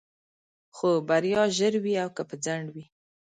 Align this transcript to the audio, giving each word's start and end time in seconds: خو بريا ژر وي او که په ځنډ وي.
خو 0.75 0.89
بريا 1.07 1.41
ژر 1.57 1.73
وي 1.83 1.93
او 2.03 2.09
که 2.15 2.23
په 2.29 2.35
ځنډ 2.43 2.65
وي. 2.73 2.85